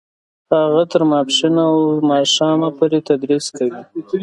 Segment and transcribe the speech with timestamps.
[0.63, 1.77] هغه تر ماسپښینه او
[2.09, 3.81] ماښامه پورې تدریس کوي